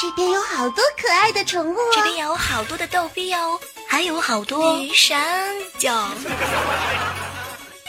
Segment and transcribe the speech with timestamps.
[0.00, 5.46] 这边有好多可爱的宠物哦，这边有好多的逗比哦，还有好多鱼山
[5.76, 6.08] 椒。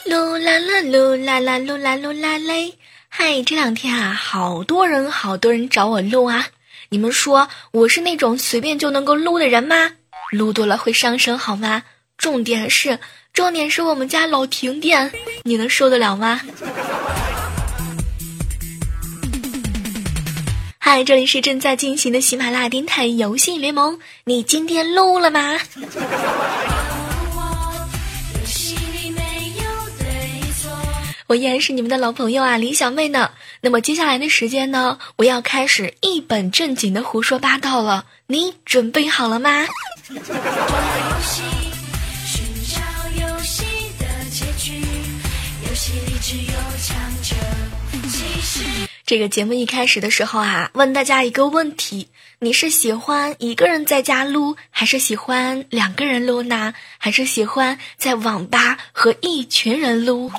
[0.05, 2.73] 噜啦啦噜啦啦噜啦噜啦嘞！
[3.07, 6.47] 嗨，这两天啊，好多人好多人找我撸啊！
[6.89, 9.91] 你们说我是那种随便就能够撸的人吗？
[10.32, 11.84] 撸多了会伤身好吗？
[12.18, 13.00] 重点是，
[13.32, 16.41] 重点是我们家老停电，你能受得了吗？
[20.94, 25.58] 嗨，这里是正在进行的喜马拉雅电台游戏联盟，你今天录了吗？
[31.27, 33.32] 我依然是你们的老朋友啊，李小妹呢。
[33.62, 39.66] 那么接下来的时间呢，我要开始一本正经的胡说八道了，你准备好了吗？
[49.11, 52.07] 这个节目一开始的时候啊，问大家一个问题：
[52.39, 56.73] 你是喜欢一个人在家撸，还是喜欢两个人撸呢？
[56.98, 60.31] 还是喜欢在网吧和一群人撸？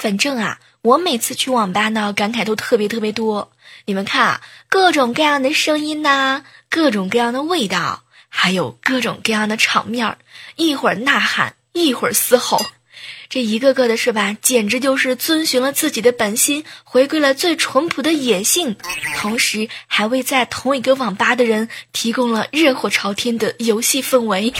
[0.00, 3.52] 反正啊，我每次去网吧呢，感慨都特别特别多。
[3.84, 10.18] 你们看啊，各种各样的声音呐，各种各样的味道，还有各种各样的场面儿，
[10.56, 12.60] 一会儿呐喊，一会儿嘶吼。
[13.28, 14.36] 这一个个的是吧？
[14.40, 18.76] 简直就是遵循了自己的本心，回归了最淳朴的野性，
[19.18, 24.52] 同时还为在同一个网吧的人提供了热火朝天的游戏氛围。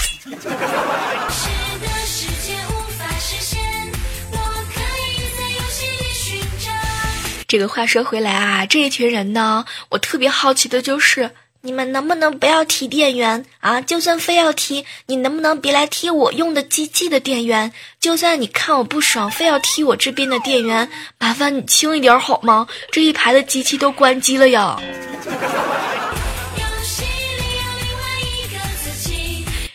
[7.47, 11.31] 这个话说回来啊，这一群人呢，我特别好奇的就是。
[11.67, 13.81] 你们能不能不要提电源啊？
[13.81, 17.73] 就算非要提，你能不能别来踢我用的机器的电源？
[17.99, 22.69] 就算你看我不爽，非要踢我这边的电源，麻烦你轻一点好吗？
[22.93, 24.79] 这一排的机器都关机了呀。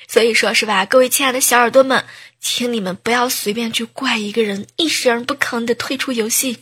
[0.07, 2.05] 所以说是吧，各位亲爱的小耳朵们，
[2.39, 6.57] 请你们不要随便去怪一个人一声不吭的退出游戏，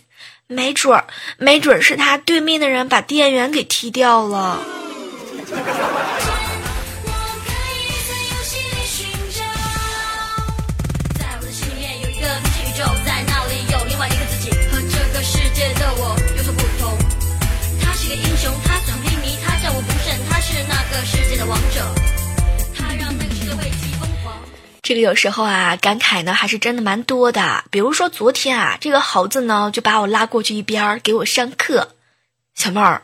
[0.48, 1.06] 没准儿，
[1.38, 4.62] 没准儿是他对面的人把电源给踢掉了。
[24.84, 27.66] 这个有时候啊，感慨呢还是真的蛮多的。
[27.70, 31.90] 比如说昨天啊，这个猴子呢就把我拉过去一边儿给我上课。
[32.56, 33.02] 小妹儿，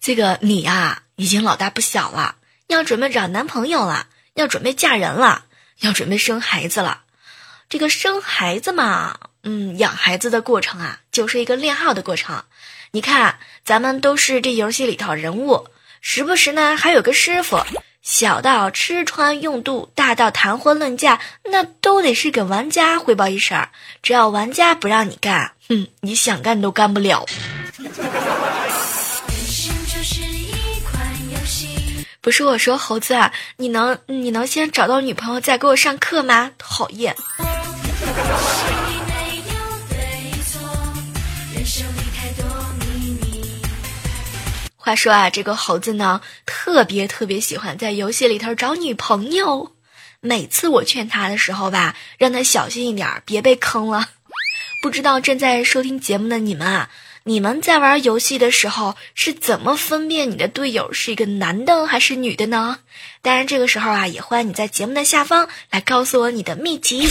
[0.00, 1.02] 这个你啊。
[1.20, 2.36] 已经老大不小了，
[2.66, 5.44] 要准备找男朋友了，要准备嫁人了，
[5.80, 7.02] 要准备生孩子了。
[7.68, 12.44] 这个生孩子嘛，嗯，养孩子的过程啊，就是一个练号的过程。
[12.92, 15.68] 你看，咱们都是这游戏里头人物，
[16.00, 17.66] 时不时呢还有个师傅，
[18.00, 23.68] 小到吃穿用度，大到谈婚论嫁，那都得是给玩家汇报一声。
[24.02, 27.26] 只要玩家不让你干，哼，你想干都干不了。
[32.22, 33.18] 不是我说猴子，
[33.56, 36.50] 你能你能先找到女朋友再给我上课吗？
[36.58, 37.16] 讨厌。
[44.76, 49.72] 话说啊，这个猴子呢，特别特别喜欢在游戏里头找女朋友。
[50.20, 54.08] 每次我劝他的时候吧，让他小心一点，别被坑了。
[54.82, 56.90] 不知道正在收听节目的你们啊。
[57.24, 62.78] 你们在玩游戏的时候是怎么分辨你的队友是一个男的还是女的呢？
[63.20, 67.08] 当然，这个时候啊，也欢迎你在节目的下方来告诉我你的秘籍。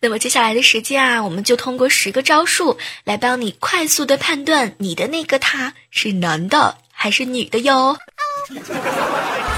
[0.00, 7.96] 那么接下来的时间啊，我们就通过十个招数来帮你快速的判断你的那个他是男的还是女的哟。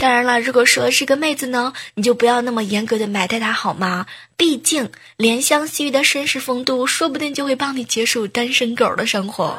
[0.00, 4.06] 当然了，如果说是个妹子呢，你就不要那么严格的埋汰她好吗？
[4.36, 9.58] 毕竟怜香惜玉的绅士风度，说不定就会帮你结束单身狗的生活。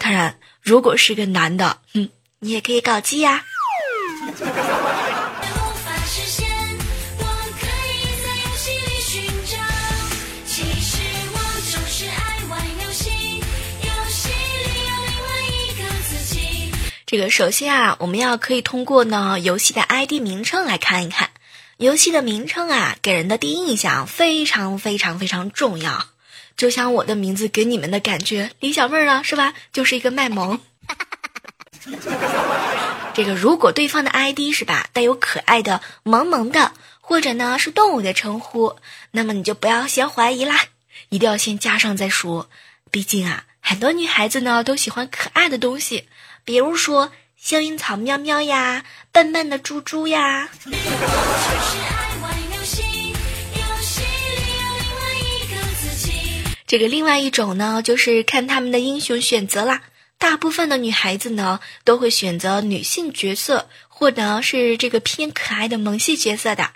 [0.00, 2.08] 当然，如果是个男的，哼，
[2.40, 3.44] 你也可以搞基呀。
[17.16, 21.30] 这个首先啊，我们要可以通过呢游戏的 ID 名称来看一看，
[21.78, 26.08] 游戏的名称啊给人的第一印象非常非常非常重要。
[26.58, 30.60] 就像我的名字给你们的感觉，李小妹儿呢是吧，就是一个卖萌。
[33.14, 38.76] 这个如果对方的 ID 是吧，带有可爱的萌萌的，或者呢是动物的称呼，
[39.12, 40.66] 那么你就不要先怀疑啦，
[41.08, 42.50] 一定要先加上再说。
[42.90, 46.06] 毕竟啊，很多女孩子呢都喜欢可爱的东西，
[46.46, 50.48] 比如说幸运草喵喵呀，笨笨的猪猪呀。
[56.68, 59.82] 这个另外一种呢，就是看他们的英雄选择啦。
[60.18, 66.70] 大部分的女孩子呢，都会选择女性角色，或者是这个偏可爱的萌系角色的。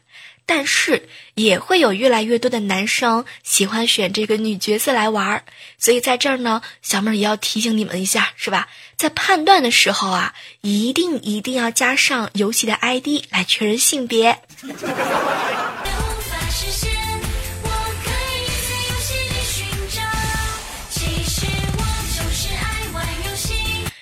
[0.51, 5.45] 但是也会有越来越多的男生喜欢选这个女角色来玩儿。
[5.79, 8.67] 所以在这儿呢，小妹儿也要提醒你们一下，是吧？
[8.97, 14.41] 在判断的时候啊，一定一定要加上游戏的 ID 来确认性别。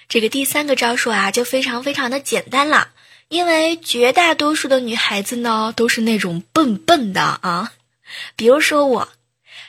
[0.09, 2.89] 这个第三个招数啊，就非常非常的简单了，
[3.29, 7.73] 因为绝大多数的女孩子呢，都是那种笨笨的啊。
[8.37, 9.09] 比如说我，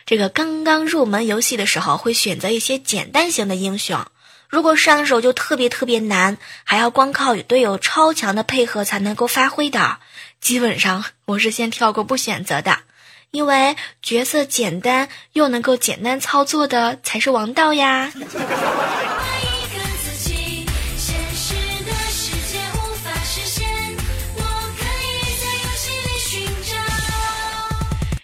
[0.06, 4.06] 这个刚刚入门游戏的时候，会选择一些简单型的英雄。
[4.47, 10.00] 如果上手就特别特别难，还要光靠与队友超强的配合才能够发挥的，
[10.39, 12.79] 基本上我是先跳过不选择的，
[13.29, 18.12] 因为角色简单又能够简单操作的才是王道呀。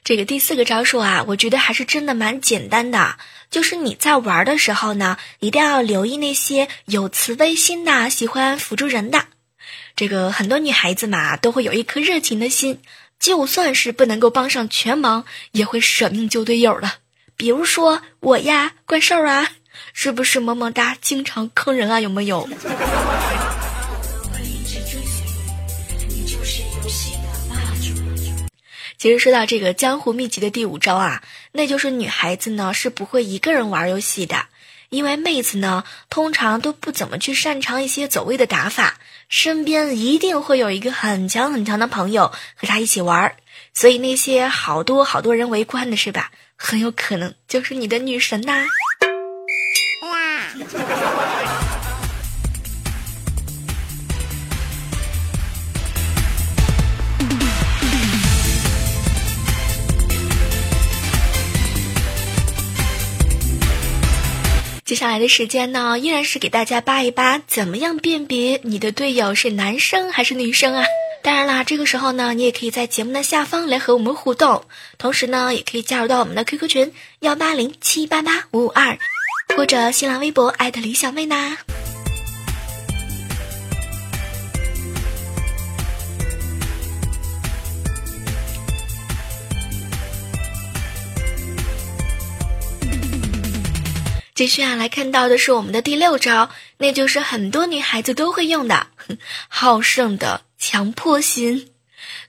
[0.05, 3.17] 这个第四个招数啊，我觉得还是真的蛮简单的，
[3.49, 9.25] 就是你在玩的时候呢，一定要留意那些有慈悲心的、喜欢辅助人的。
[9.95, 12.81] 这个很多女孩子嘛，都会有一颗热情的心，
[13.19, 16.91] 就算是不能够帮上全忙，也会舍命救队友的。
[17.35, 19.49] 比如说我呀，怪兽啊，
[19.91, 20.95] 是不是么么哒？
[21.01, 22.47] 经常坑人啊，有没有？
[29.05, 31.21] 其实说到这个江湖秘籍的第五招啊，
[31.51, 34.47] 那就是女孩子呢是不会一个人玩游戏的，
[34.89, 38.97] 因为妹子呢通常都不怎么去擅长一些走位的打法，
[39.29, 43.35] 身边一定会有一个很强很强的朋友和她一起玩，
[43.75, 48.65] 所以那些好多好多人围观的是吧，很有可能就是你的女神呐。
[50.01, 51.34] 哇
[64.85, 70.85] 接下来的时间呢，依然是给大家扒一扒，怎么样辨别你的队友是男生还是女生啊？
[71.23, 74.63] 当然啦，这个时候呢，你也可以在节目的下方来和我们互动，
[74.99, 78.99] 同时呢，也可以加入到我们的 QQ 群幺八零七八八五五二，
[79.57, 81.57] 或者新浪微博艾特李小妹呢。
[94.35, 98.87] 接续啊，来看到的是我们的第六招，那就是很多女孩子都会用的
[99.47, 101.69] 好胜的强迫心。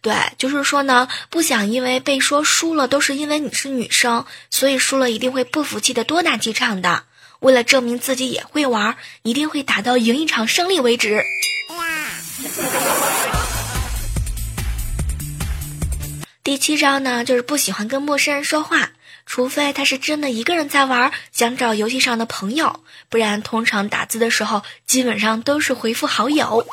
[0.03, 7.03] 对，就是说呢，不想因为被说输了都是因为你是女生，所以输了一定会不服气的多打几场的。
[7.41, 11.25] 为了证明自己也会玩，一定会打到赢一场胜利为止。
[16.45, 18.92] 第七招呢，就是不喜欢跟陌生人说话。
[19.26, 22.80] 除非他是真的一个人在玩，想找游戏上的朋友，
[23.11, 26.66] 不然通常打字的时候基本上都是回复好友。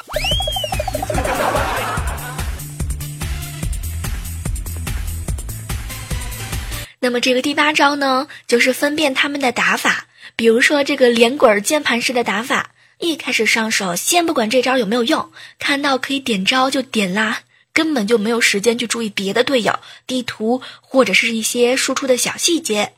[6.99, 10.05] 那么这个第八招呢，就是分辨他们的打法，
[10.37, 12.69] 比如说这个连滚键盘式的打法，
[12.99, 15.29] 一开始上手先不管这招有没有用，
[15.59, 17.41] 看到可以点招就点啦。
[17.73, 22.93] 根本就没有时间去注意别的队友、地图或者是一些输出的小细节。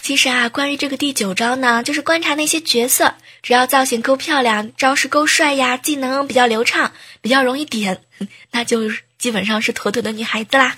[0.00, 8.02] 其实啊，关于这个第九招呢，就是观察那些角色，只要造型够漂亮、招式够帅呀、技能比较流畅、比较容易点，
[8.52, 8.82] 那就
[9.18, 10.76] 基本上是妥妥的女孩子啦。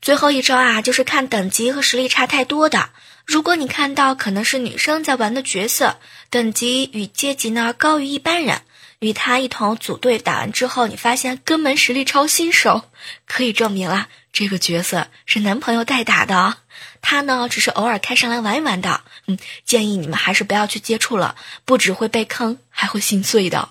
[0.00, 2.90] 最后一招啊，就是看等级和实力差太多的。
[3.28, 5.98] 如果你看到可能是女生在玩的角色，
[6.30, 8.62] 等级与阶级呢高于一般人，
[9.00, 12.84] 与他一同组队打完之后，你发现根本实力超新手，
[13.28, 16.56] 可以证明啊，这个角色是男朋友代打的，
[17.02, 19.02] 他呢只是偶尔开上来玩一玩的。
[19.26, 23.68] 嗯，建议你们还是不要去接触了，不只会被坑，还会心碎的。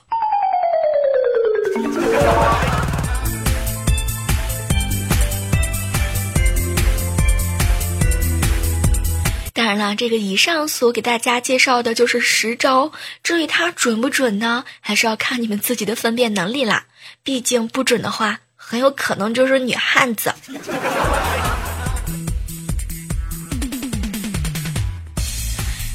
[9.68, 16.86] 然了，这个以上所给大家介绍的就是十招，至于它准不准呢，还是要看你们自己的分辨能力啦。
[17.24, 20.34] 毕竟不准的话，很有可能就是女汉子。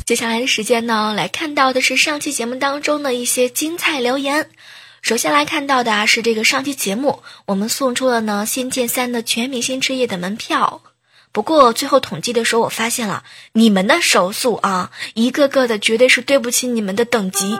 [0.04, 4.50] 接下来的时间呢，来看到的是上期节目当中的一些精彩留言。
[5.00, 10.82] 首先来看到的啊，是这个上期节目我们送出了呢《仙剑三》的全明星之夜的门票。
[11.32, 17.58] 不过最后统计的时候，我发现了你们的手速啊，一个个的绝对是对不起你们的等级。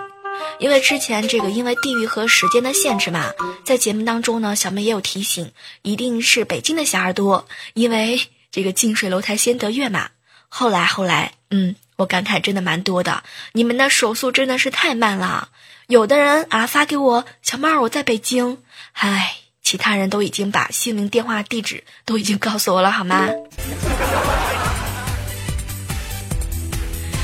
[0.59, 3.33] 因为之前这个因为地域和时间的限制嘛，
[3.65, 5.53] 在节目当中呢，小妹也有提醒，
[5.83, 10.11] 一定是北京的小耳朵，因为这个近水楼台先得月嘛。
[10.49, 11.75] 后来后来，嗯。
[11.97, 15.51] 我感慨真的蛮多的，你们的手速真的是太慢了。
[15.87, 18.59] 有的人啊发给我小妹儿，我在北京，
[18.95, 23.29] 唉，其他人都已经把姓名、电话、地址都已经告诉我了，好吗？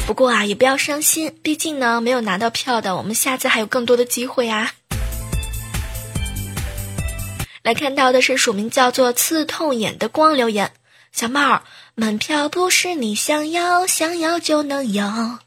[0.06, 4.72] 不过啊，也不要伤心，毕竟呢，没有拿到票的，我们下次还有更多的机会啊。
[7.62, 10.72] 来看到的是署名叫做“刺痛眼的光”留言，
[11.12, 11.62] 小帽儿。
[11.94, 15.38] 门票不是你想要，想要就能有。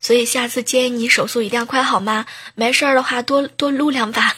[0.00, 2.26] 所以下次建议你手速一定要快，好吗？
[2.54, 4.34] 没事儿的话，多多撸两把。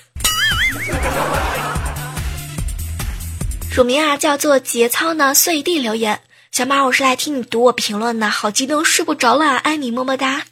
[3.71, 6.21] 署名啊，叫做节操呢，碎地留言。
[6.53, 10.43] 小马，我是来听你读我评论的，好激动，睡不着了，爱你么么哒。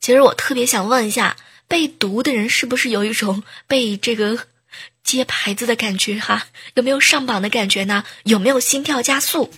[0.00, 1.36] 其实我特别想问一下，
[1.68, 4.38] 被读的人是不是有一种被这个？
[5.02, 6.44] 接牌子的感觉哈，
[6.74, 8.04] 有没有上榜的感觉呢？
[8.22, 9.50] 有没有心跳加速？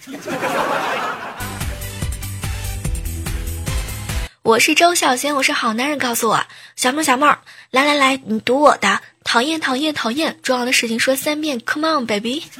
[4.45, 6.01] 我是周小贤，我是好男人。
[6.01, 6.45] 告诉我，
[6.75, 7.39] 小妹小妹儿，
[7.71, 12.43] 来来来，你读我的，讨厌讨厌讨厌，重要的事情说三遍，Come on baby。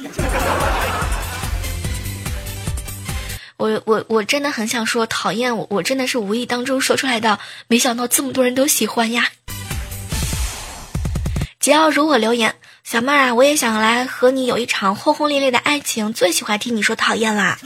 [3.57, 7.37] 我我我真的很想说讨厌，我我真的是无意当中说出来的，
[7.67, 9.27] 没想到这么多人都喜欢呀。
[11.59, 12.55] 只要如我留言。
[12.85, 17.57] 小妹儿啊，我也想来和你有一场轰轰烈烈的爱情，最喜欢听你说讨厌啦。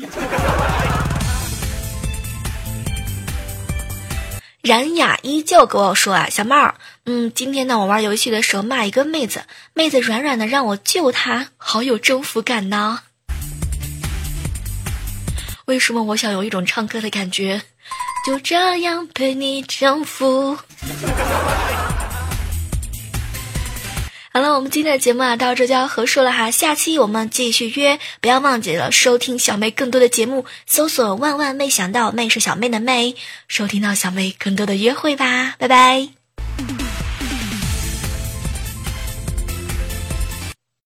[4.67, 9.43] 冉雅依旧跟我说啊，小猫，嗯，今天呢我玩游戏的时候骂一个妹子，
[9.73, 12.99] 妹子软软的让我救她，好有征服感呢。
[15.67, 17.61] 为什么我想有一种唱歌的感觉？
[18.25, 20.57] 就这样被你征服。
[24.37, 26.51] 好了，我们今天的节目啊，到这就要结束了哈。
[26.51, 33.15] 下期我们继续约，不要忘记了收听小妹更多的节目，搜索“万万没想到”，妹是小妹的妹，
[33.47, 36.09] 收听到小妹更多的约会吧，拜拜。